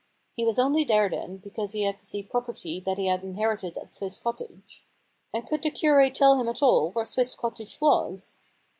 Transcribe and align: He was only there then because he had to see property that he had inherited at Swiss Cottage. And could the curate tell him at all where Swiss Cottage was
He 0.35 0.43
was 0.45 0.57
only 0.57 0.83
there 0.83 1.09
then 1.09 1.37
because 1.37 1.73
he 1.73 1.83
had 1.83 1.99
to 1.99 2.05
see 2.07 2.23
property 2.23 2.79
that 2.79 2.97
he 2.97 3.05
had 3.05 3.21
inherited 3.21 3.77
at 3.77 3.93
Swiss 3.93 4.17
Cottage. 4.19 4.83
And 5.31 5.45
could 5.47 5.61
the 5.61 5.69
curate 5.69 6.15
tell 6.15 6.39
him 6.41 6.49
at 6.49 6.63
all 6.63 6.89
where 6.93 7.05
Swiss 7.05 7.35
Cottage 7.35 7.79
was 7.79 8.39